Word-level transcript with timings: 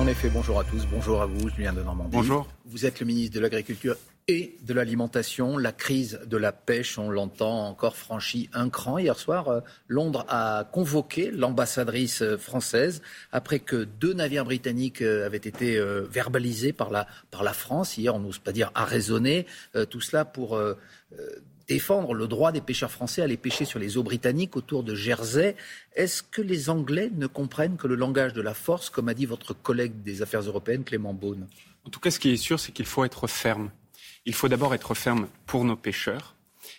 En 0.00 0.06
effet, 0.06 0.30
bonjour 0.30 0.58
à 0.58 0.64
tous, 0.64 0.86
bonjour 0.90 1.20
à 1.20 1.26
vous, 1.26 1.50
Julien 1.50 1.74
de 1.74 1.82
Normandie. 1.82 2.10
Bonjour. 2.10 2.48
Vous 2.64 2.86
êtes 2.86 3.00
le 3.00 3.06
ministre 3.06 3.34
de 3.34 3.40
l'Agriculture 3.40 3.96
et 4.28 4.56
de 4.62 4.72
l'alimentation. 4.72 5.58
La 5.58 5.72
crise 5.72 6.20
de 6.24 6.38
la 6.38 6.52
pêche, 6.52 6.96
on 6.98 7.10
l'entend, 7.10 7.66
encore 7.66 7.98
franchi 7.98 8.48
un 8.54 8.70
cran. 8.70 8.96
Hier 8.96 9.18
soir, 9.18 9.48
euh, 9.48 9.60
Londres 9.88 10.24
a 10.30 10.64
convoqué 10.72 11.30
l'ambassadrice 11.30 12.22
euh, 12.22 12.38
française 12.38 13.02
après 13.30 13.58
que 13.58 13.84
deux 13.84 14.14
navires 14.14 14.46
britanniques 14.46 15.02
euh, 15.02 15.26
avaient 15.26 15.36
été 15.36 15.78
verbalisés 16.10 16.72
par 16.72 16.88
la, 16.88 17.06
par 17.30 17.42
la 17.42 17.52
France. 17.52 17.98
Hier, 17.98 18.14
on 18.14 18.20
n'ose 18.20 18.38
pas 18.38 18.52
dire 18.52 18.70
arraisonner. 18.74 19.44
Tout 19.90 20.00
cela 20.00 20.24
pour 20.24 20.58
défendre 21.70 22.14
le 22.14 22.26
droit 22.26 22.50
des 22.50 22.60
pêcheurs 22.60 22.90
français 22.90 23.20
à 23.20 23.26
aller 23.26 23.36
pêcher 23.36 23.64
sur 23.64 23.78
les 23.78 23.96
eaux 23.96 24.02
britanniques 24.02 24.56
autour 24.56 24.82
de 24.82 24.96
Jersey. 24.96 25.54
Est-ce 25.94 26.24
que 26.24 26.42
les 26.42 26.68
Anglais 26.68 27.12
ne 27.14 27.28
comprennent 27.28 27.76
que 27.76 27.86
le 27.86 27.94
langage 27.94 28.32
de 28.32 28.40
la 28.40 28.54
force, 28.54 28.90
comme 28.90 29.08
a 29.08 29.14
dit 29.14 29.24
votre 29.24 29.54
collègue 29.54 30.02
des 30.02 30.20
Affaires 30.20 30.40
européennes, 30.40 30.82
Clément 30.82 31.14
Beaune? 31.14 31.46
En 31.84 31.90
tout 31.90 32.00
cas, 32.00 32.10
ce 32.10 32.18
qui 32.18 32.30
est 32.30 32.36
sûr, 32.36 32.58
c'est 32.58 32.72
qu'il 32.72 32.86
faut 32.86 33.04
être 33.04 33.28
ferme. 33.28 33.70
Il 34.26 34.34
faut 34.34 34.48
d'abord 34.48 34.74
être 34.74 34.94
ferme 34.94 35.28
pour 35.46 35.64
nos 35.64 35.76
pêcheurs. 35.76 36.34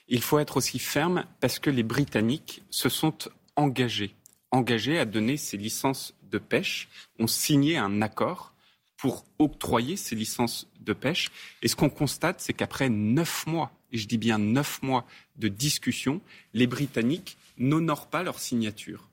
Il 0.10 0.22
faut 0.22 0.40
être 0.40 0.58
aussi 0.58 0.78
ferme 0.78 1.24
parce 1.40 1.58
que 1.58 1.70
les 1.70 1.84
Britanniques 1.84 2.62
se 2.70 2.90
sont 2.90 3.18
engagés, 3.56 4.14
engagés 4.52 5.00
à 5.00 5.06
donner 5.06 5.38
ces 5.38 5.56
licences 5.56 6.14
de 6.30 6.38
pêche, 6.38 6.90
ont 7.18 7.28
signé 7.28 7.78
un 7.78 8.02
accord 8.02 8.54
pour 8.98 9.24
octroyer 9.40 9.96
ces 9.96 10.16
licences 10.16 10.68
de 10.82 10.92
pêche. 10.92 11.32
Et 11.62 11.70
ce 11.70 11.78
qu'on 11.78 11.90
constate, 11.90 12.42
c'est 12.42 12.54
qu'après 12.54 12.90
neuf 12.90 13.48
mois 13.48 13.72
et 13.92 13.98
je 13.98 14.08
dis 14.08 14.18
bien 14.18 14.38
neuf 14.38 14.82
mois 14.82 15.06
de 15.38 15.48
discussion, 15.48 16.22
les 16.54 16.68
Britanniques 16.68 17.38
n'honorent 17.58 18.08
pas 18.08 18.24
leur 18.24 18.40
signature. 18.40 19.10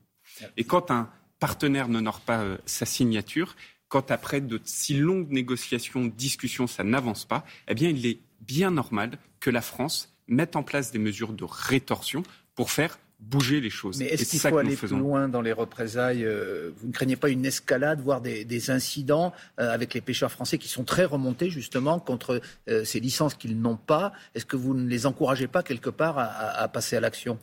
Et 0.57 0.63
quand 0.63 0.91
un 0.91 1.09
partenaire 1.39 1.87
n'honore 1.87 2.21
pas 2.21 2.43
euh, 2.43 2.57
sa 2.65 2.85
signature, 2.85 3.55
quand 3.87 4.11
après 4.11 4.41
de 4.41 4.59
si 4.63 4.95
longues 4.95 5.31
négociations, 5.31 6.05
discussions, 6.05 6.67
ça 6.67 6.83
n'avance 6.83 7.25
pas, 7.25 7.45
eh 7.67 7.75
bien, 7.75 7.89
il 7.89 8.05
est 8.05 8.19
bien 8.41 8.71
normal 8.71 9.17
que 9.39 9.49
la 9.49 9.61
France 9.61 10.15
mette 10.27 10.55
en 10.55 10.63
place 10.63 10.91
des 10.91 10.99
mesures 10.99 11.33
de 11.33 11.43
rétorsion 11.43 12.23
pour 12.55 12.71
faire 12.71 12.99
bouger 13.19 13.59
les 13.59 13.69
choses. 13.69 13.99
Mais 13.99 14.05
est-ce 14.05 14.29
qu'il 14.29 14.39
faut 14.39 14.57
aller 14.57 14.75
plus 14.75 14.89
loin 14.89 15.27
dans 15.27 15.41
les 15.41 15.51
représailles 15.51 16.23
euh, 16.23 16.71
Vous 16.77 16.87
ne 16.87 16.93
craignez 16.93 17.15
pas 17.15 17.29
une 17.29 17.45
escalade, 17.45 18.01
voire 18.01 18.21
des, 18.21 18.69
incidents 18.69 19.33
euh, 19.59 19.73
avec 19.73 19.93
les 19.93 20.01
pêcheurs 20.01 20.31
français 20.31 20.57
qui 20.57 20.67
sont 20.67 20.83
très 20.83 21.05
remontés 21.05 21.49
justement 21.49 21.99
contre 21.99 22.41
euh, 22.69 22.83
ces 22.85 22.99
licences 22.99 23.35
qu'ils 23.35 23.59
n'ont 23.59 23.77
pas? 23.77 24.13
Est-ce 24.35 24.45
que 24.45 24.55
vous 24.55 24.73
ne 24.73 24.87
les 24.87 25.05
encouragez 25.05 25.47
pas 25.47 25.63
quelque 25.63 25.89
part 25.89 26.17
à, 26.17 26.67
passer 26.69 26.95
à 26.95 26.99
l'action? 26.99 27.37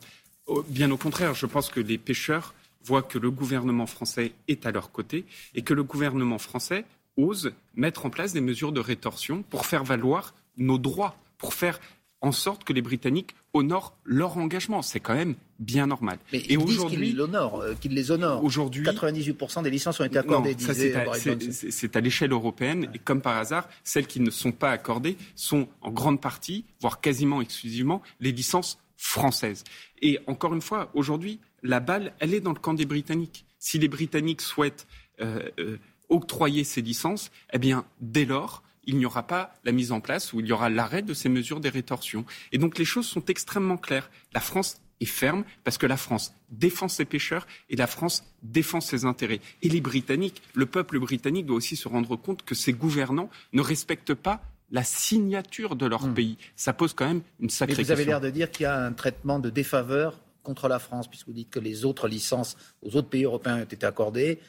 Oh, 0.47 0.63
Bien 0.67 0.89
au 0.91 0.97
contraire, 0.97 1.33
je 1.33 1.45
pense 1.45 1.69
que 1.69 1.79
les 1.79 1.97
pêcheurs 1.97 2.53
voient 2.83 3.03
que 3.03 3.19
le 3.19 3.31
gouvernement 3.31 3.85
français 3.85 4.31
est 4.47 4.65
à 4.65 4.71
leur 4.71 4.91
côté 4.91 5.25
et 5.55 5.61
que 5.61 5.73
le 5.73 5.83
gouvernement 5.83 6.37
français 6.37 6.85
ose 7.17 7.51
mettre 7.75 8.05
en 8.05 8.09
place 8.09 8.33
des 8.33 8.41
mesures 8.41 8.71
de 8.71 8.79
rétorsion 8.79 9.43
pour 9.43 9.65
faire 9.65 9.83
valoir 9.83 10.33
nos 10.57 10.77
droits, 10.77 11.15
pour 11.37 11.53
faire 11.53 11.79
en 12.21 12.31
sorte 12.31 12.63
que 12.63 12.73
les 12.73 12.81
Britanniques 12.81 13.35
honorent 13.53 13.95
leur 14.03 14.37
engagement. 14.37 14.81
C'est 14.81 14.99
quand 14.99 15.13
même 15.13 15.35
bien 15.59 15.87
normal. 15.87 16.17
Mais 16.31 16.43
et 16.49 16.57
aujourd'hui, 16.57 17.11
qu'ils 17.11 17.21
euh, 17.21 17.75
qu'ils 17.79 17.93
les 17.93 18.11
honorent. 18.11 18.43
Aujourd'hui, 18.43 18.83
98% 18.83 19.63
des 19.63 19.69
licences 19.69 19.99
ont 19.99 20.03
été 20.03 20.17
accordées. 20.17 20.55
c'est 20.59 21.95
à, 21.95 22.01
l'échelle 22.01 22.31
européenne 22.31 22.89
et 22.93 22.99
comme 22.99 23.21
par 23.21 23.37
hasard, 23.37 23.67
celles 23.83 24.07
qui 24.07 24.19
ne 24.19 24.29
sont 24.29 24.51
pas 24.51 24.71
accordées 24.71 25.17
sont 25.35 25.67
en 25.81 25.91
grande 25.91 26.21
partie, 26.21 26.65
voire 26.81 27.01
quasiment 27.01 27.41
exclusivement, 27.41 28.01
les 28.19 28.31
licences 28.31 28.79
françaises. 28.97 29.63
Et 30.01 30.19
encore 30.27 30.53
une 30.53 30.61
fois, 30.61 30.89
aujourd'hui, 30.93 31.39
la 31.63 31.79
balle, 31.79 32.13
elle 32.19 32.33
est 32.33 32.41
dans 32.41 32.53
le 32.53 32.59
camp 32.59 32.73
des 32.73 32.85
Britanniques. 32.85 33.45
Si 33.59 33.79
les 33.79 33.87
Britanniques 33.87 34.41
souhaitent 34.41 34.87
euh, 35.21 35.49
euh, 35.59 35.77
octroyer 36.09 36.63
ces 36.63 36.81
licences, 36.81 37.31
eh 37.53 37.59
bien, 37.59 37.85
dès 38.01 38.25
lors, 38.25 38.63
il 38.87 38.97
n'y 38.97 39.05
aura 39.05 39.23
pas 39.27 39.53
la 39.63 39.71
mise 39.71 39.91
en 39.91 39.99
place 39.99 40.33
ou 40.33 40.39
il 40.39 40.47
y 40.47 40.51
aura 40.51 40.69
l'arrêt 40.69 41.03
de 41.03 41.13
ces 41.13 41.29
mesures 41.29 41.59
des 41.59 41.69
rétorsions. 41.69 42.25
Et 42.51 42.57
donc 42.57 42.79
les 42.79 42.85
choses 42.85 43.05
sont 43.05 43.23
extrêmement 43.25 43.77
claires. 43.77 44.09
La 44.33 44.39
France 44.39 44.81
est 44.99 45.05
ferme 45.05 45.43
parce 45.63 45.77
que 45.77 45.85
la 45.85 45.97
France 45.97 46.33
défend 46.49 46.87
ses 46.87 47.05
pêcheurs 47.05 47.45
et 47.69 47.75
la 47.75 47.85
France 47.85 48.23
défend 48.41 48.81
ses 48.81 49.05
intérêts. 49.05 49.41
Et 49.61 49.69
les 49.69 49.81
Britanniques, 49.81 50.41
le 50.55 50.65
peuple 50.65 50.99
britannique 50.99 51.45
doit 51.45 51.57
aussi 51.57 51.75
se 51.75 51.87
rendre 51.87 52.15
compte 52.15 52.43
que 52.43 52.55
ses 52.55 52.73
gouvernants 52.73 53.29
ne 53.53 53.61
respectent 53.61 54.15
pas 54.15 54.41
la 54.71 54.83
signature 54.83 55.75
de 55.75 55.85
leur 55.85 56.07
hmm. 56.07 56.13
pays. 56.13 56.37
Ça 56.55 56.73
pose 56.73 56.93
quand 56.93 57.07
même 57.07 57.21
une 57.39 57.49
sacrée 57.49 57.75
Mais 57.77 57.83
vous 57.83 57.91
avez 57.91 58.05
l'air 58.05 58.21
de 58.21 58.29
dire 58.29 58.51
qu'il 58.51 58.63
y 58.63 58.67
a 58.67 58.83
un 58.83 58.93
traitement 58.93 59.39
de 59.39 59.49
défaveur 59.49 60.19
contre 60.43 60.69
la 60.69 60.79
France, 60.79 61.09
puisque 61.09 61.27
vous 61.27 61.33
dites 61.33 61.49
que 61.49 61.59
les 61.59 61.83
autres 61.83 62.07
licences 62.07 62.55
aux 62.81 62.95
autres 62.95 63.09
pays 63.09 63.25
européens 63.25 63.57
ont 63.57 63.63
été 63.63 63.85
accordées 63.85 64.39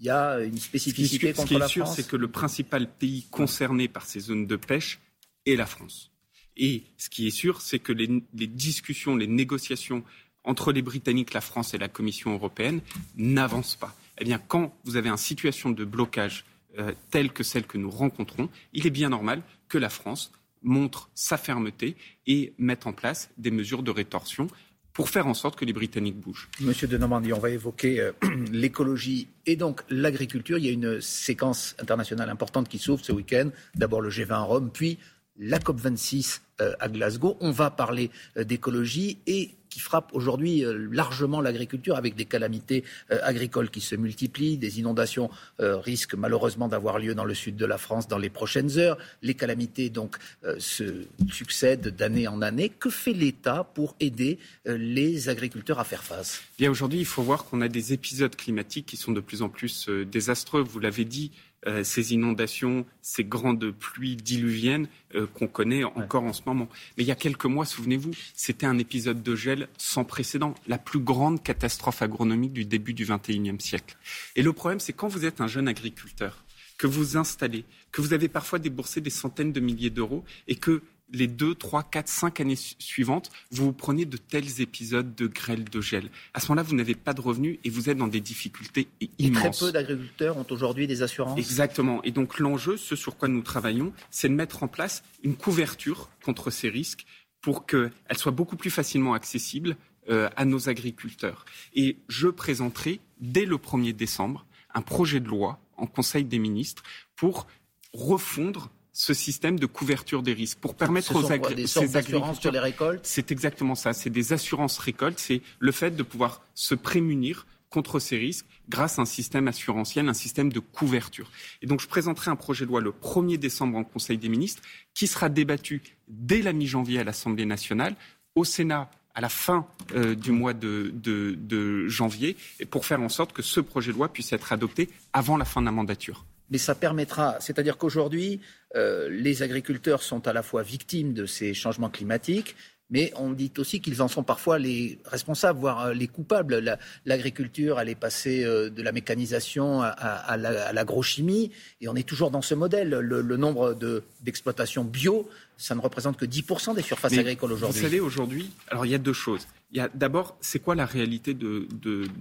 il 0.00 0.06
y 0.06 0.10
a 0.10 0.40
une 0.40 0.58
spécificité 0.58 1.32
contre 1.32 1.54
la 1.54 1.68
France. 1.68 1.70
Ce 1.70 1.74
qui 1.74 1.80
est 1.80 1.84
sûr, 1.84 1.88
c'est 1.88 2.08
que 2.08 2.16
le 2.16 2.28
principal 2.28 2.88
pays 2.90 3.26
concerné 3.30 3.88
par 3.88 4.06
ces 4.06 4.20
zones 4.20 4.46
de 4.46 4.56
pêche 4.56 5.00
est 5.46 5.56
la 5.56 5.66
France. 5.66 6.10
Et 6.56 6.84
ce 6.96 7.08
qui 7.08 7.26
est 7.26 7.32
sûr, 7.32 7.60
c'est 7.60 7.78
que 7.78 7.92
les, 7.92 8.08
discussions, 8.46 9.16
les 9.16 9.26
négociations 9.26 10.04
entre 10.44 10.72
les 10.72 10.82
Britanniques, 10.82 11.32
la 11.32 11.40
France 11.40 11.74
et 11.74 11.78
la 11.78 11.88
Commission 11.88 12.32
européenne 12.32 12.80
n'avancent 13.16 13.76
pas. 13.76 13.94
Eh 14.18 14.24
bien, 14.24 14.38
quand 14.38 14.76
vous 14.84 14.96
avez 14.96 15.08
une 15.08 15.16
situation 15.16 15.70
de 15.70 15.84
blocage 15.84 16.44
euh, 16.78 16.92
telle 17.10 17.32
que 17.32 17.42
celle 17.42 17.66
que 17.66 17.78
nous 17.78 17.90
rencontrons, 17.90 18.48
il 18.72 18.86
est 18.86 18.90
bien 18.90 19.08
normal 19.08 19.42
que 19.68 19.78
la 19.78 19.88
France 19.88 20.32
montre 20.62 21.10
sa 21.14 21.36
fermeté 21.36 21.96
et 22.26 22.54
mette 22.58 22.86
en 22.86 22.92
place 22.92 23.30
des 23.36 23.50
mesures 23.50 23.82
de 23.82 23.90
rétorsion 23.90 24.48
pour 24.94 25.10
faire 25.10 25.26
en 25.26 25.34
sorte 25.34 25.56
que 25.56 25.64
les 25.64 25.72
Britanniques 25.72 26.18
bougent. 26.18 26.48
Monsieur 26.60 26.86
de 26.86 26.96
Normandie, 26.96 27.32
on 27.32 27.40
va 27.40 27.50
évoquer 27.50 28.00
euh, 28.00 28.12
l'écologie 28.52 29.28
et 29.44 29.56
donc 29.56 29.82
l'agriculture. 29.90 30.56
Il 30.56 30.64
y 30.64 30.68
a 30.68 30.72
une 30.72 31.00
séquence 31.00 31.74
internationale 31.80 32.30
importante 32.30 32.68
qui 32.68 32.78
s'ouvre 32.78 33.04
ce 33.04 33.12
week-end. 33.12 33.50
D'abord 33.74 34.00
le 34.00 34.08
G20 34.08 34.32
à 34.32 34.38
Rome, 34.38 34.70
puis 34.72 34.98
la 35.38 35.58
COP26 35.58 36.40
euh, 36.60 36.72
à 36.78 36.88
Glasgow. 36.88 37.36
On 37.40 37.50
va 37.50 37.70
parler 37.70 38.10
euh, 38.36 38.44
d'écologie 38.44 39.18
et 39.26 39.50
qui 39.70 39.80
frappe 39.80 40.10
aujourd'hui 40.12 40.64
euh, 40.64 40.88
largement 40.92 41.40
l'agriculture 41.40 41.96
avec 41.96 42.14
des 42.14 42.26
calamités 42.26 42.84
agricoles 43.10 43.70
qui 43.70 43.80
se 43.80 43.96
multiplient. 43.96 44.56
Des 44.56 44.78
inondations 44.78 45.30
risquent 45.58 46.14
malheureusement 46.14 46.68
d'avoir 46.68 46.98
lieu 46.98 47.14
dans 47.14 47.24
le 47.24 47.34
sud 47.34 47.56
de 47.56 47.66
la 47.66 47.76
France 47.76 48.06
dans 48.06 48.18
les 48.18 48.30
prochaines 48.30 48.78
heures. 48.78 48.98
Les 49.22 49.34
calamités 49.34 49.90
donc 49.90 50.16
se 50.58 51.06
succèdent 51.30 51.88
d'année 51.88 52.28
en 52.28 52.40
année. 52.40 52.68
Que 52.68 52.90
fait 52.90 53.12
l'État 53.12 53.64
pour 53.74 53.96
aider 54.00 54.38
les 54.64 55.28
agriculteurs 55.28 55.80
à 55.80 55.84
faire 55.84 56.04
face? 56.04 56.42
Bien 56.58 56.70
aujourd'hui, 56.70 57.00
il 57.00 57.06
faut 57.06 57.22
voir 57.22 57.44
qu'on 57.44 57.60
a 57.60 57.68
des 57.68 57.92
épisodes 57.92 58.34
climatiques 58.36 58.86
qui 58.86 58.96
sont 58.96 59.12
de 59.12 59.20
plus 59.20 59.42
en 59.42 59.48
plus 59.48 59.88
désastreux. 59.88 60.62
Vous 60.62 60.80
l'avez 60.80 61.04
dit, 61.04 61.32
euh, 61.66 61.84
ces 61.84 62.12
inondations, 62.12 62.84
ces 63.02 63.24
grandes 63.24 63.70
pluies 63.70 64.16
diluviennes 64.16 64.88
euh, 65.14 65.26
qu'on 65.26 65.46
connaît 65.46 65.84
encore 65.84 66.24
en 66.24 66.32
ce 66.32 66.42
moment. 66.46 66.68
Mais 66.96 67.04
il 67.04 67.06
y 67.06 67.12
a 67.12 67.16
quelques 67.16 67.46
mois, 67.46 67.64
souvenez-vous, 67.64 68.12
c'était 68.34 68.66
un 68.66 68.78
épisode 68.78 69.22
de 69.22 69.34
gel 69.34 69.68
sans 69.78 70.04
précédent, 70.04 70.54
la 70.66 70.78
plus 70.78 70.98
grande 70.98 71.42
catastrophe 71.42 72.02
agronomique 72.02 72.52
du 72.52 72.64
début 72.64 72.94
du 72.94 73.06
XXIe 73.06 73.56
siècle. 73.58 73.96
Et 74.36 74.42
le 74.42 74.52
problème, 74.52 74.80
c'est 74.80 74.92
quand 74.92 75.08
vous 75.08 75.24
êtes 75.24 75.40
un 75.40 75.46
jeune 75.46 75.68
agriculteur, 75.68 76.44
que 76.76 76.86
vous 76.86 77.16
installez, 77.16 77.64
que 77.92 78.02
vous 78.02 78.12
avez 78.12 78.28
parfois 78.28 78.58
déboursé 78.58 79.00
des 79.00 79.10
centaines 79.10 79.52
de 79.52 79.60
milliers 79.60 79.90
d'euros 79.90 80.24
et 80.48 80.56
que 80.56 80.82
les 81.12 81.26
deux, 81.26 81.54
trois, 81.54 81.82
quatre, 81.82 82.08
cinq 82.08 82.40
années 82.40 82.56
suivantes, 82.56 83.30
vous, 83.50 83.66
vous 83.66 83.72
prenez 83.72 84.04
de 84.04 84.16
tels 84.16 84.60
épisodes 84.60 85.14
de 85.14 85.26
grêle, 85.26 85.64
de 85.64 85.80
gel. 85.80 86.08
À 86.32 86.40
ce 86.40 86.48
moment-là, 86.48 86.62
vous 86.62 86.74
n'avez 86.74 86.94
pas 86.94 87.14
de 87.14 87.20
revenus 87.20 87.58
et 87.64 87.70
vous 87.70 87.90
êtes 87.90 87.98
dans 87.98 88.08
des 88.08 88.20
difficultés 88.20 88.88
immenses. 89.18 89.58
très 89.58 89.66
peu 89.66 89.72
d'agriculteurs 89.72 90.36
ont 90.36 90.46
aujourd'hui 90.50 90.86
des 90.86 91.02
assurances. 91.02 91.38
Exactement. 91.38 92.02
Et 92.02 92.10
donc 92.10 92.38
l'enjeu, 92.38 92.76
ce 92.76 92.96
sur 92.96 93.16
quoi 93.16 93.28
nous 93.28 93.42
travaillons, 93.42 93.92
c'est 94.10 94.28
de 94.28 94.34
mettre 94.34 94.62
en 94.62 94.68
place 94.68 95.02
une 95.22 95.36
couverture 95.36 96.10
contre 96.22 96.50
ces 96.50 96.68
risques 96.68 97.04
pour 97.40 97.66
qu'elle 97.66 97.90
soit 98.16 98.32
beaucoup 98.32 98.56
plus 98.56 98.70
facilement 98.70 99.14
accessible 99.14 99.76
euh, 100.08 100.28
à 100.36 100.44
nos 100.44 100.68
agriculteurs. 100.68 101.44
Et 101.74 101.98
je 102.08 102.28
présenterai 102.28 103.00
dès 103.20 103.44
le 103.44 103.56
1er 103.56 103.92
décembre 103.92 104.46
un 104.74 104.82
projet 104.82 105.20
de 105.20 105.28
loi 105.28 105.60
en 105.76 105.86
Conseil 105.86 106.24
des 106.24 106.38
ministres 106.38 106.82
pour 107.16 107.46
refondre 107.92 108.70
ce 108.94 109.12
système 109.12 109.58
de 109.58 109.66
couverture 109.66 110.22
des 110.22 110.32
risques 110.32 110.58
pour 110.58 110.74
permettre 110.76 111.14
aux 111.16 111.30
agriculteurs 111.30 112.34
sur 112.40 112.52
les 112.52 112.60
récoltes? 112.60 113.00
C'est 113.02 113.30
exactement 113.32 113.74
ça. 113.74 113.92
C'est 113.92 114.08
des 114.08 114.32
assurances 114.32 114.78
récoltes. 114.78 115.18
C'est 115.18 115.42
le 115.58 115.72
fait 115.72 115.90
de 115.90 116.02
pouvoir 116.02 116.42
se 116.54 116.74
prémunir 116.74 117.46
contre 117.68 117.98
ces 117.98 118.16
risques 118.16 118.46
grâce 118.68 119.00
à 119.00 119.02
un 119.02 119.04
système 119.04 119.48
assurantiel, 119.48 120.08
un 120.08 120.14
système 120.14 120.52
de 120.52 120.60
couverture. 120.60 121.28
Et 121.60 121.66
donc, 121.66 121.80
je 121.80 121.88
présenterai 121.88 122.30
un 122.30 122.36
projet 122.36 122.64
de 122.64 122.70
loi 122.70 122.80
le 122.80 122.92
1er 122.92 123.36
décembre 123.36 123.76
en 123.76 123.84
Conseil 123.84 124.16
des 124.16 124.28
ministres 124.28 124.62
qui 124.94 125.08
sera 125.08 125.28
débattu 125.28 125.82
dès 126.06 126.40
la 126.40 126.52
mi-janvier 126.52 127.00
à 127.00 127.04
l'Assemblée 127.04 127.46
nationale, 127.46 127.96
au 128.36 128.44
Sénat 128.44 128.88
à 129.16 129.20
la 129.20 129.28
fin 129.28 129.66
euh, 129.94 130.14
du 130.14 130.30
mois 130.30 130.54
de, 130.54 130.92
de, 130.94 131.88
janvier, 131.88 132.36
pour 132.70 132.86
faire 132.86 133.00
en 133.00 133.08
sorte 133.08 133.32
que 133.32 133.42
ce 133.42 133.60
projet 133.60 133.92
de 133.92 133.96
loi 133.96 134.12
puisse 134.12 134.32
être 134.32 134.52
adopté 134.52 134.88
avant 135.12 135.36
la 135.36 135.44
fin 135.44 135.60
de 135.60 135.66
la 135.66 135.72
mandature 135.72 136.24
mais 136.54 136.58
ça 136.58 136.76
permettra, 136.76 137.36
c'est-à-dire 137.40 137.76
qu'aujourd'hui, 137.76 138.38
euh, 138.76 139.08
les 139.10 139.42
agriculteurs 139.42 140.04
sont 140.04 140.28
à 140.28 140.32
la 140.32 140.44
fois 140.44 140.62
victimes 140.62 141.12
de 141.12 141.26
ces 141.26 141.52
changements 141.52 141.90
climatiques, 141.90 142.54
mais 142.90 143.12
on 143.16 143.32
dit 143.32 143.50
aussi 143.58 143.80
qu'ils 143.80 144.00
en 144.02 144.06
sont 144.06 144.22
parfois 144.22 144.60
les 144.60 145.00
responsables, 145.04 145.58
voire 145.58 145.92
les 145.92 146.06
coupables. 146.06 146.78
L'agriculture, 147.06 147.80
elle 147.80 147.88
est 147.88 147.96
passée 147.96 148.44
de 148.44 148.82
la 148.82 148.92
mécanisation 148.92 149.82
à, 149.82 150.36
l'agrochimie, 150.36 151.50
et 151.80 151.88
on 151.88 151.96
est 151.96 152.08
toujours 152.08 152.30
dans 152.30 152.42
ce 152.42 152.54
modèle. 152.54 152.90
Le, 152.90 153.36
nombre 153.36 153.76
d'exploitations 154.22 154.84
bio, 154.84 155.28
ça 155.56 155.74
ne 155.74 155.80
représente 155.80 156.16
que 156.16 156.24
10% 156.24 156.76
des 156.76 156.82
surfaces 156.82 157.18
agricoles 157.18 157.50
aujourd'hui. 157.50 157.80
Vous 157.80 157.84
savez, 157.84 157.98
aujourd'hui, 157.98 158.48
alors 158.68 158.86
il 158.86 158.92
y 158.92 158.94
a 158.94 158.98
deux 158.98 159.12
choses. 159.12 159.48
Il 159.72 159.78
y 159.78 159.80
a 159.80 159.88
d'abord, 159.92 160.36
c'est 160.40 160.60
quoi 160.60 160.76
la 160.76 160.86
réalité 160.86 161.34
de, 161.34 161.66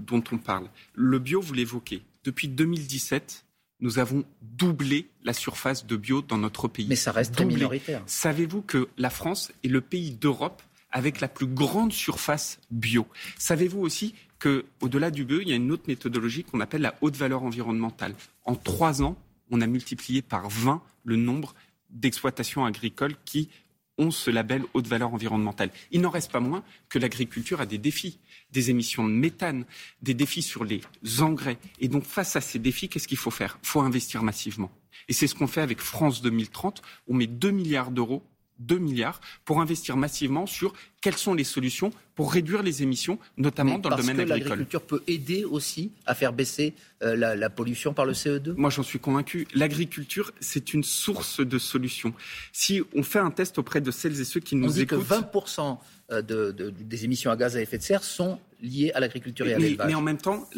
dont 0.07 0.23
on 0.31 0.39
parle? 0.39 0.65
Le 0.95 1.19
bio, 1.19 1.39
vous 1.39 1.53
l'évoquez. 1.53 2.01
Depuis 2.23 2.47
2017, 2.47 3.43
nous 3.83 3.99
avons 3.99 4.23
doublé 4.41 5.09
la 5.23 5.33
surface 5.33 5.85
de 5.85 5.95
bio 5.97 6.21
dans 6.21 6.37
notre 6.37 6.67
pays. 6.67 6.87
Mais 6.87 6.95
ça 6.95 7.11
reste 7.11 7.35
très 7.35 7.45
minoritaire. 7.45 8.01
Savez-vous 8.07 8.61
que 8.61 8.87
la 8.97 9.09
France 9.09 9.51
est 9.63 9.67
le 9.67 9.81
pays 9.81 10.11
d'Europe 10.11 10.63
avec 10.89 11.19
la 11.19 11.27
plus 11.27 11.47
grande 11.47 11.91
surface 11.91 12.59
bio? 12.71 13.05
Savez-vous 13.37 13.81
aussi 13.81 14.15
qu'au-delà 14.39 15.11
du 15.11 15.25
bio, 15.25 15.41
il 15.41 15.49
y 15.49 15.51
a 15.51 15.55
une 15.55 15.71
autre 15.71 15.83
méthodologie 15.87 16.45
qu'on 16.45 16.61
appelle 16.61 16.81
la 16.81 16.95
haute 17.01 17.17
valeur 17.17 17.43
environnementale? 17.43 18.15
En 18.45 18.55
trois 18.55 19.03
ans, 19.03 19.17
on 19.51 19.59
a 19.59 19.67
multiplié 19.67 20.21
par 20.21 20.49
20 20.49 20.81
le 21.03 21.17
nombre 21.17 21.53
d'exploitations 21.89 22.63
agricoles 22.63 23.15
qui 23.25 23.49
ont 23.97 24.11
ce 24.11 24.31
label 24.31 24.63
haute 24.73 24.87
valeur 24.87 25.13
environnementale. 25.13 25.69
Il 25.91 26.01
n'en 26.01 26.09
reste 26.09 26.31
pas 26.31 26.39
moins 26.39 26.63
que 26.89 26.99
l'agriculture 26.99 27.61
a 27.61 27.65
des 27.65 27.77
défis, 27.77 28.19
des 28.51 28.69
émissions 28.69 29.05
de 29.05 29.11
méthane, 29.11 29.65
des 30.01 30.13
défis 30.13 30.41
sur 30.41 30.63
les 30.63 30.81
engrais. 31.19 31.57
Et 31.79 31.87
donc 31.87 32.03
face 32.03 32.35
à 32.35 32.41
ces 32.41 32.59
défis, 32.59 32.89
qu'est-ce 32.89 33.07
qu'il 33.07 33.17
faut 33.17 33.31
faire? 33.31 33.59
Il 33.63 33.67
faut 33.67 33.81
investir 33.81 34.23
massivement. 34.23 34.71
Et 35.07 35.13
c'est 35.13 35.27
ce 35.27 35.35
qu'on 35.35 35.47
fait 35.47 35.61
avec 35.61 35.79
France 35.79 36.21
2030. 36.21 36.81
On 37.07 37.13
met 37.13 37.27
2 37.27 37.51
milliards 37.51 37.91
d'euros 37.91 38.23
2 38.59 38.77
milliards 38.77 39.19
pour 39.45 39.61
investir 39.61 39.97
massivement 39.97 40.45
sur 40.45 40.73
quelles 41.01 41.17
sont 41.17 41.33
les 41.33 41.43
solutions 41.43 41.91
pour 42.15 42.31
réduire 42.31 42.63
les 42.63 42.83
émissions, 42.83 43.19
notamment 43.37 43.79
dans 43.79 43.89
le 43.89 43.97
domaine 43.97 44.19
agricole. 44.19 44.39
L'agriculture 44.39 44.81
peut 44.83 45.03
aider 45.07 45.43
aussi 45.43 45.91
à 46.05 46.15
faire 46.15 46.31
baisser 46.31 46.73
euh, 47.01 47.15
la, 47.15 47.49
pollution 47.49 47.93
par 47.93 48.05
le 48.05 48.13
CO2 48.13 48.53
Moi, 48.55 48.69
j'en 48.69 48.83
suis 48.83 48.99
convaincu. 48.99 49.47
L'agriculture, 49.53 50.31
c'est 50.39 50.73
une 50.73 50.83
source 50.83 51.39
de 51.39 51.57
solutions. 51.57 52.13
Si 52.51 52.81
on 52.95 53.03
fait 53.03 53.19
un 53.19 53.31
test 53.31 53.57
auprès 53.57 53.81
de 53.81 53.91
celles 53.91 54.19
et 54.21 54.25
ceux 54.25 54.39
qui 54.39 54.55
nous 54.55 54.69
on 54.69 54.71
dit 54.71 54.81
écoutent. 54.81 55.07
Que 55.07 55.13
20% 55.13 55.77
euh, 56.11 56.21
des 56.21 57.05
émissions 57.05 57.31
à 57.31 57.35
gaz 57.35 57.57
à 57.57 57.61
effet 57.61 57.77
de 57.77 57.83
serre 57.83 58.03
sont 58.03 58.39
liées 58.63 58.91
à 58.93 58.99
l'agriculture 58.99 59.45
et 59.45 59.53
à 59.53 59.59
l'élevage. 59.59 59.87
Mais 59.87 59.93
en 59.93 60.01
même 60.01 60.17
temps, 60.17 60.49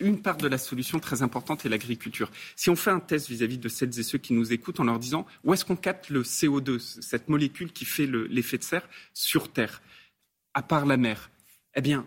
une 0.00 0.20
part 0.20 0.36
de 0.36 0.46
la 0.46 0.58
solution 0.58 1.00
très 1.00 1.22
importante 1.22 1.66
est 1.66 1.68
l'agriculture. 1.68 2.30
Si 2.54 2.70
on 2.70 2.76
fait 2.76 2.90
un 2.90 3.00
test 3.00 3.28
vis-à-vis 3.28 3.58
de 3.58 3.68
celles 3.68 3.98
et 3.98 4.02
ceux 4.02 4.18
qui 4.18 4.34
nous 4.34 4.52
écoutent 4.52 4.78
en 4.78 4.84
leur 4.84 4.98
disant 4.98 5.26
où 5.42 5.52
est-ce 5.54 5.64
qu'on 5.64 5.76
capte 5.76 6.10
le 6.10 6.22
CO2, 6.22 6.78
cette 6.78 7.28
molécule 7.28 7.72
qui 7.72 7.84
fait 7.84 8.06
l'effet 8.06 8.58
de 8.58 8.62
serre 8.62 8.88
sur 9.14 9.50
Terre, 9.50 9.82
à 10.54 10.62
part 10.62 10.86
la 10.86 10.98
mer, 10.98 11.30
eh 11.74 11.80
bien, 11.80 12.06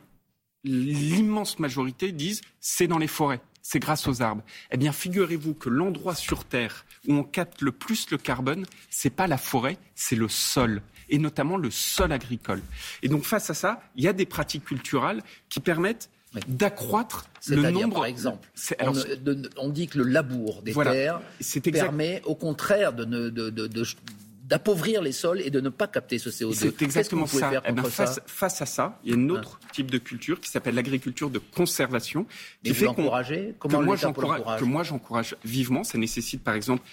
l'immense 0.64 1.60
majorité 1.60 2.12
disent 2.12 2.42
c'est 2.62 2.88
dans 2.88 3.00
les 3.00 3.08
forêts 3.08 3.42
c'est 3.68 3.80
grâce 3.80 4.08
aux 4.08 4.22
arbres. 4.22 4.44
Eh 4.70 4.78
bien, 4.78 4.92
figurez-vous 4.92 5.56
que 5.56 5.70
l'endroit 5.70 6.14
sur 6.14 6.46
Terre 6.46 6.86
où 7.08 7.16
on 7.16 7.24
capte 7.24 7.64
le 7.64 7.72
plus 7.72 8.12
le 8.12 8.20
carbone, 8.20 8.68
c'est 8.92 9.10
pas 9.10 9.26
la 9.26 9.40
forêt, 9.40 9.80
c'est 9.96 10.16
le 10.16 10.28
sol 10.28 10.84
et 11.10 11.18
notamment 11.18 11.58
le 11.58 11.72
sol 11.72 12.12
agricole. 12.12 12.62
Et 13.02 13.08
donc 13.08 13.24
face 13.24 13.50
à 13.50 13.54
ça, 13.54 13.82
il 13.96 14.04
y 14.04 14.08
a 14.08 14.14
des 14.14 14.26
pratiques 14.26 14.66
culturelles 14.66 15.22
qui 15.50 15.60
permettent 15.60 16.10
d'accroître 16.48 17.30
le 17.48 17.72
nombre. 17.72 17.96
Par 17.96 18.06
exemple, 18.06 18.50
on, 19.58 19.70
dit 19.70 19.88
que 19.88 20.00
le 20.00 20.04
labour 20.06 20.62
des 20.62 20.74
terres 20.74 21.22
permet 21.72 22.22
au 22.26 22.36
contraire 22.36 22.94
de, 22.94 23.06
de, 23.30 23.86
d'appauvrir 24.44 25.02
les 25.02 25.12
sols 25.12 25.42
et 25.42 25.50
de 25.50 25.60
ne 25.60 25.70
pas 25.70 25.88
capter 25.88 26.20
ce 26.20 26.30
CO2. 26.30 26.54
C'est 26.54 26.82
exactement 26.82 27.26
ça. 27.26 27.52
Eh 27.66 27.72
ben, 27.72 27.84
face, 27.84 28.20
face, 28.26 28.62
à 28.62 28.66
ça, 28.66 29.00
il 29.04 29.12
y 29.12 29.14
a 29.14 29.18
un 29.18 29.30
autre 29.30 29.60
ah. 29.64 29.68
type 29.74 29.90
de 29.90 29.98
culture 29.98 30.40
qui 30.40 30.50
s'appelle 30.50 30.76
l'agriculture 30.76 31.30
de 31.30 31.40
conservation. 31.40 32.28
Qui 32.64 32.74
fait 32.74 32.86
Comment 32.86 33.80
que 33.80 33.86
moi, 33.86 33.96
j'encourage, 33.96 34.60
que 34.60 34.66
moi 34.66 34.84
j'encourage 34.84 35.36
vivement. 35.44 35.84
Ça 35.84 35.98
nécessite 35.98 36.44
par 36.44 36.54
exemple 36.54 36.84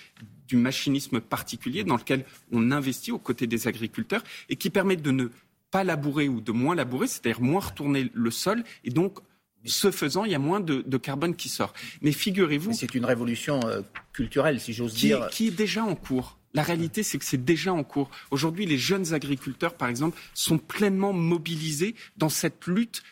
du 0.53 0.59
machinisme 0.59 1.19
particulier 1.23 1.83
dans 1.83 1.97
lequel 1.97 2.27
on 2.53 2.73
investit 2.73 3.11
aux 3.11 3.19
côtés 3.19 3.47
des 3.47 3.69
agriculteurs 3.69 4.23
et 4.51 4.57
qui 4.57 4.69
permet 4.69 4.97
de 4.97 5.11
ne 5.11 5.29
pas 5.71 5.83
labourer 5.83 6.29
ou 6.29 6.43
de 6.43 6.53
moins 6.53 6.75
labourer, 6.75 7.07
c'est-à-dire 7.07 7.41
moins 7.41 7.63
retourner 7.63 8.11
le 8.13 8.31
sol 8.31 8.63
et 8.85 8.91
donc 8.91 9.21
ce 9.65 9.91
faisant, 9.91 10.27
il 10.27 10.33
y 10.33 10.35
a 10.35 10.39
moins 10.39 10.61
de, 10.61 10.97
carbone 10.99 11.35
qui 11.35 11.49
sort. 11.49 11.73
Mais 12.03 12.13
figurez-vous. 12.13 12.75
C'est 12.75 12.95
une 12.95 13.07
révolution 13.07 13.61
euh, 13.65 13.81
culturelle, 14.13 14.61
si 14.61 14.75
j'ose 14.75 14.93
dire. 14.93 15.29
qui 15.31 15.49
est 15.49 15.53
déjà 15.53 15.85
en 15.85 15.95
cours. 15.95 16.37
La 16.53 16.63
réalité, 16.63 17.03
c'est 17.03 17.17
que 17.17 17.25
c'est 17.25 17.43
déjà 17.43 17.73
en 17.73 17.85
cours. 17.85 18.11
Aujourd'hui, 18.31 18.67
les 18.67 18.77
jeunes 18.77 19.15
agriculteurs, 19.15 19.75
par 19.75 19.89
exemple, 19.89 20.19
sont 20.35 20.59
pleinement 20.59 21.15
mobilisés 21.15 21.95
dans 22.19 22.29
cette 22.29 22.67
lutte 22.67 23.03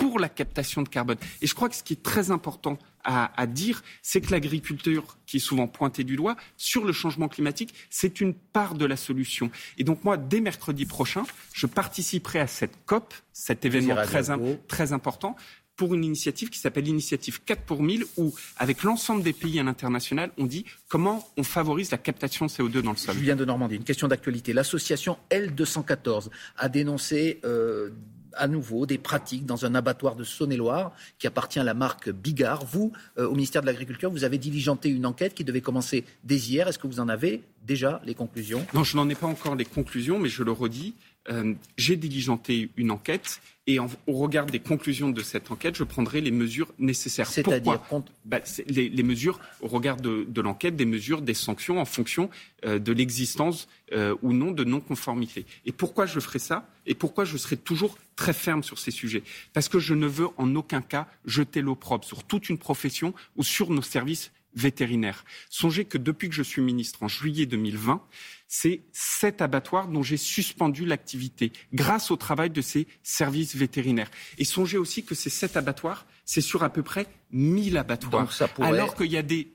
pour 0.00 0.18
la 0.18 0.28
captation 0.28 0.82
de 0.82 0.88
carbone. 0.88 1.18
Et 1.42 1.46
je 1.46 1.54
crois 1.54 1.68
que 1.68 1.76
ce 1.76 1.82
qui 1.82 1.92
est 1.92 2.02
très 2.02 2.30
important 2.30 2.78
à, 3.04 3.46
dire, 3.46 3.82
c'est 4.02 4.20
que 4.20 4.30
l'agriculture, 4.30 5.16
qui 5.26 5.38
est 5.38 5.40
souvent 5.40 5.66
pointée 5.66 6.04
du 6.04 6.16
doigt, 6.16 6.36
sur 6.58 6.84
le 6.84 6.92
changement 6.92 7.28
climatique, 7.28 7.74
c'est 7.88 8.20
une 8.20 8.34
part 8.34 8.74
de 8.74 8.84
la 8.84 8.96
solution. 8.96 9.50
Et 9.78 9.84
donc 9.84 10.04
moi, 10.04 10.18
dès 10.18 10.40
mercredi 10.40 10.84
prochain, 10.84 11.22
je 11.54 11.66
participerai 11.66 12.40
à 12.40 12.46
cette 12.46 12.76
COP, 12.84 13.14
cet 13.32 13.64
événement 13.64 13.96
très, 14.04 14.24
très 14.68 14.92
important, 14.92 15.36
pour 15.76 15.94
une 15.94 16.04
initiative 16.04 16.50
qui 16.50 16.58
s'appelle 16.58 16.84
l'initiative 16.84 17.40
4 17.42 17.62
pour 17.62 17.82
1000, 17.82 18.04
où, 18.18 18.34
avec 18.58 18.82
l'ensemble 18.82 19.22
des 19.22 19.32
pays 19.32 19.58
à 19.58 19.62
l'international, 19.62 20.30
on 20.36 20.44
dit 20.44 20.66
comment 20.88 21.26
on 21.38 21.42
favorise 21.42 21.90
la 21.90 21.96
captation 21.96 22.44
de 22.44 22.50
CO2 22.50 22.82
dans 22.82 22.90
le 22.90 22.98
sol. 22.98 23.14
Julien 23.14 23.34
de 23.34 23.46
Normandie, 23.46 23.76
une 23.76 23.84
question 23.84 24.06
d'actualité. 24.06 24.52
L'association 24.52 25.16
L214 25.30 26.28
a 26.58 26.68
dénoncé 26.68 27.40
euh, 27.44 27.88
à 28.34 28.48
nouveau 28.48 28.86
des 28.86 28.98
pratiques 28.98 29.46
dans 29.46 29.64
un 29.64 29.74
abattoir 29.74 30.16
de 30.16 30.24
Saône-et-Loire 30.24 30.92
qui 31.18 31.26
appartient 31.26 31.58
à 31.58 31.64
la 31.64 31.74
marque 31.74 32.10
Bigard. 32.10 32.64
Vous, 32.64 32.92
euh, 33.18 33.28
au 33.28 33.34
ministère 33.34 33.62
de 33.62 33.66
l'Agriculture, 33.66 34.10
vous 34.10 34.24
avez 34.24 34.38
diligenté 34.38 34.88
une 34.88 35.06
enquête 35.06 35.34
qui 35.34 35.44
devait 35.44 35.60
commencer 35.60 36.04
dès 36.24 36.36
hier. 36.36 36.68
Est-ce 36.68 36.78
que 36.78 36.86
vous 36.86 37.00
en 37.00 37.08
avez 37.08 37.42
déjà 37.66 38.00
les 38.04 38.14
conclusions? 38.14 38.66
Non, 38.74 38.84
je 38.84 38.96
n'en 38.96 39.08
ai 39.08 39.14
pas 39.14 39.26
encore 39.26 39.56
les 39.56 39.64
conclusions, 39.64 40.18
mais 40.18 40.28
je 40.28 40.42
le 40.42 40.52
redis. 40.52 40.94
Euh, 41.28 41.54
j'ai 41.76 41.96
diligenté 41.96 42.70
une 42.76 42.90
enquête 42.90 43.40
et 43.66 43.78
au 43.78 44.12
regard 44.14 44.46
des 44.46 44.58
conclusions 44.58 45.10
de 45.10 45.22
cette 45.22 45.50
enquête, 45.50 45.76
je 45.76 45.84
prendrai 45.84 46.20
les 46.20 46.30
mesures 46.30 46.72
nécessaires. 46.78 47.28
C'est-à-dire 47.28 47.80
bah, 48.24 48.40
les, 48.66 49.02
mesures 49.02 49.38
au 49.60 49.68
regard 49.68 49.98
de, 49.98 50.40
l'enquête, 50.40 50.76
des 50.76 50.86
mesures, 50.86 51.20
des 51.20 51.34
sanctions 51.34 51.78
en 51.78 51.84
fonction 51.84 52.30
euh, 52.64 52.78
de 52.78 52.92
l'existence 52.92 53.68
euh, 53.92 54.16
ou 54.22 54.32
non 54.32 54.50
de 54.50 54.64
non-conformité. 54.64 55.44
Et 55.66 55.72
pourquoi 55.72 56.06
je 56.06 56.18
ferai 56.20 56.38
ça 56.38 56.66
Et 56.86 56.94
pourquoi 56.94 57.24
je 57.24 57.36
serai 57.36 57.56
toujours 57.56 57.98
très 58.16 58.32
ferme 58.32 58.62
sur 58.62 58.78
ces 58.78 58.90
sujets? 58.90 59.22
Parce 59.52 59.68
que 59.68 59.78
je 59.78 59.94
ne 59.94 60.06
veux 60.06 60.28
en 60.38 60.54
aucun 60.56 60.80
cas 60.80 61.06
jeter 61.26 61.60
l'opprobre 61.60 62.04
sur 62.04 62.24
toute 62.24 62.48
une 62.48 62.58
profession 62.58 63.14
ou 63.36 63.44
sur 63.44 63.70
nos 63.70 63.82
services 63.82 64.32
vétérinaires. 64.54 65.24
Songez 65.48 65.84
que 65.84 65.98
depuis 65.98 66.28
que 66.28 66.34
je 66.34 66.42
suis 66.42 66.62
ministre 66.62 67.02
en 67.02 67.08
juillet 67.08 67.46
2020, 67.46 68.02
c'est 68.48 68.82
sept 68.92 69.42
abattoirs 69.42 69.88
dont 69.88 70.02
j'ai 70.02 70.16
suspendu 70.16 70.84
l'activité 70.84 71.52
grâce 71.72 72.10
au 72.10 72.16
travail 72.16 72.50
de 72.50 72.60
ces 72.60 72.88
services 73.02 73.54
vétérinaires. 73.54 74.10
Et 74.38 74.44
songez 74.44 74.78
aussi 74.78 75.04
que 75.04 75.14
ces 75.14 75.30
sept 75.30 75.56
abattoirs, 75.56 76.06
c'est 76.24 76.40
sur 76.40 76.62
à 76.62 76.70
peu 76.70 76.82
près 76.82 77.06
1000 77.30 77.76
abattoirs. 77.76 78.28
alors 78.60 78.94
qu'il 78.96 79.10
y 79.10 79.16
a 79.16 79.22
des 79.22 79.52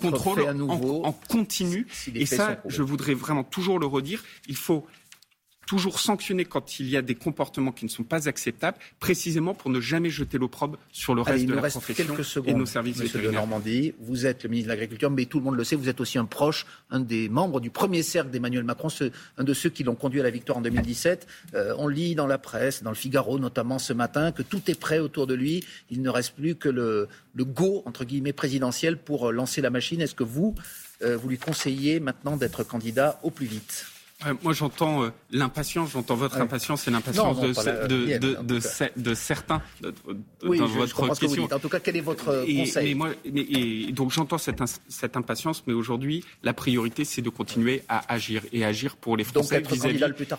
contrôles 0.00 0.42
en, 0.42 1.12
continu. 1.12 1.86
et 2.14 2.26
ça, 2.26 2.60
je 2.66 2.82
voudrais 2.82 3.14
vraiment 3.14 3.44
toujours 3.44 3.78
le 3.78 3.86
redire, 3.86 4.24
il 4.46 4.56
faut 4.56 4.86
toujours 5.68 6.00
sanctionner 6.00 6.46
quand 6.46 6.80
il 6.80 6.88
y 6.88 6.96
a 6.96 7.02
des 7.02 7.14
comportements 7.14 7.72
qui 7.72 7.84
ne 7.84 7.90
sont 7.90 8.02
pas 8.02 8.26
acceptables, 8.26 8.78
précisément 9.00 9.52
pour 9.52 9.70
ne 9.70 9.80
jamais 9.80 10.08
jeter 10.08 10.38
l'opprobre 10.38 10.78
sur 10.92 11.14
le 11.14 11.20
reste 11.20 11.44
de 11.44 11.52
la 11.52 11.60
profession 11.60 12.16
et 12.46 12.54
nos 12.54 12.64
services 12.64 12.96
Monsieur 12.96 13.20
de 13.20 13.30
Normandie, 13.30 13.92
vous 14.00 14.24
êtes 14.24 14.44
le 14.44 14.48
ministre 14.48 14.68
de 14.68 14.72
l'Agriculture, 14.72 15.10
mais 15.10 15.26
tout 15.26 15.40
le 15.40 15.44
monde 15.44 15.56
le 15.56 15.64
sait, 15.64 15.76
vous 15.76 15.90
êtes 15.90 16.00
aussi 16.00 16.16
un 16.16 16.24
proche, 16.24 16.64
un 16.90 17.00
des 17.00 17.28
membres 17.28 17.60
du 17.60 17.68
premier 17.68 18.02
cercle 18.02 18.30
d'Emmanuel 18.30 18.64
Macron, 18.64 18.88
un 19.36 19.44
de 19.44 19.52
ceux 19.52 19.68
qui 19.68 19.84
l'ont 19.84 19.94
conduit 19.94 20.20
à 20.20 20.22
la 20.22 20.30
victoire 20.30 20.56
en 20.56 20.62
2017. 20.62 21.26
Euh, 21.52 21.74
on 21.76 21.86
lit 21.86 22.14
dans 22.14 22.26
la 22.26 22.38
presse, 22.38 22.82
dans 22.82 22.90
le 22.90 22.96
Figaro 22.96 23.38
notamment 23.38 23.78
ce 23.78 23.92
matin, 23.92 24.32
que 24.32 24.42
tout 24.42 24.62
est 24.70 24.80
prêt 24.80 25.00
autour 25.00 25.26
de 25.26 25.34
lui. 25.34 25.62
Il 25.90 26.00
ne 26.00 26.08
reste 26.08 26.34
plus 26.34 26.54
que 26.54 26.70
le, 26.70 27.08
le 27.34 27.44
go, 27.44 27.82
entre 27.84 28.06
guillemets, 28.06 28.32
présidentiel 28.32 28.96
pour 28.96 29.32
lancer 29.32 29.60
la 29.60 29.68
machine. 29.68 30.00
Est-ce 30.00 30.14
que 30.14 30.24
vous, 30.24 30.54
euh, 31.02 31.18
vous 31.18 31.28
lui 31.28 31.36
conseillez 31.36 32.00
maintenant 32.00 32.38
d'être 32.38 32.64
candidat 32.64 33.20
au 33.22 33.30
plus 33.30 33.46
vite? 33.46 33.84
Moi, 34.42 34.52
j'entends 34.52 35.04
euh, 35.04 35.10
l'impatience, 35.30 35.92
j'entends 35.92 36.16
votre 36.16 36.38
impatience 36.38 36.88
et 36.88 36.90
l'impatience 36.90 37.40
de, 37.40 37.52
de, 37.86 38.42
de, 38.42 38.60
de, 38.96 39.14
certains 39.14 39.62
oui, 40.42 40.58
dans 40.58 40.66
je, 40.66 40.72
votre 40.72 41.14
je 41.14 41.20
question. 41.20 41.44
En 41.44 41.58
tout 41.60 41.68
cas, 41.68 41.78
quel 41.78 41.96
est 41.96 42.00
votre 42.00 42.44
conseil 42.44 42.88
mais 42.88 42.94
moi, 42.94 43.10
et 43.24 43.92
Donc, 43.92 44.10
j'entends 44.10 44.38
cette, 44.38 44.60
cette 44.88 45.16
impatience, 45.16 45.62
mais 45.68 45.72
aujourd'hui, 45.72 46.24
la 46.42 46.52
priorité, 46.52 47.04
c'est 47.04 47.22
de 47.22 47.30
continuer 47.30 47.82
à 47.88 48.12
agir 48.12 48.42
et 48.52 48.64
agir 48.64 48.96
pour 48.96 49.16
les 49.16 49.22
Français 49.22 49.62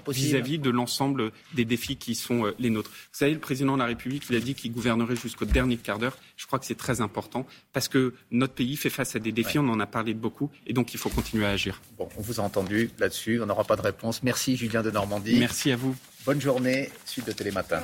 vis-à-vis 0.09 0.59
de 0.59 0.69
l'ensemble 0.69 1.31
des 1.53 1.63
défis 1.63 1.95
qui 1.95 2.15
sont 2.15 2.47
euh, 2.47 2.55
les 2.59 2.69
nôtres. 2.69 2.89
Vous 2.89 3.17
savez, 3.17 3.33
le 3.33 3.39
président 3.39 3.75
de 3.75 3.79
la 3.79 3.85
République, 3.85 4.23
il 4.29 4.35
a 4.35 4.41
dit 4.41 4.55
qu'il 4.55 4.73
gouvernerait 4.73 5.15
jusqu'au 5.15 5.45
dernier 5.45 5.77
quart 5.77 5.99
d'heure. 5.99 6.17
Je 6.35 6.45
crois 6.47 6.59
que 6.59 6.65
c'est 6.65 6.75
très 6.75 6.99
important 6.99 7.45
parce 7.71 7.87
que 7.87 8.13
notre 8.31 8.55
pays 8.55 8.75
fait 8.75 8.89
face 8.89 9.15
à 9.15 9.19
des 9.19 9.31
défis, 9.31 9.57
on 9.57 9.69
en 9.69 9.79
a 9.79 9.87
parlé 9.87 10.13
de 10.13 10.19
beaucoup, 10.19 10.49
et 10.67 10.73
donc 10.73 10.93
il 10.93 10.97
faut 10.97 11.09
continuer 11.09 11.45
à 11.45 11.51
agir. 11.51 11.81
Bon, 11.97 12.09
on 12.17 12.21
vous 12.21 12.41
a 12.41 12.43
entendu 12.43 12.89
là-dessus. 12.99 13.39
On 13.41 13.49
aura 13.49 13.63
pas 13.69 13.75
de 13.75 13.81
réponse. 13.81 14.23
Merci 14.23 14.57
Julien 14.57 14.81
de 14.81 14.89
Normandie. 14.89 15.37
Merci 15.39 15.71
à 15.71 15.75
vous. 15.75 15.95
Bonne 16.25 16.41
journée, 16.41 16.89
suite 17.05 17.27
de 17.27 17.31
Télématin. 17.31 17.81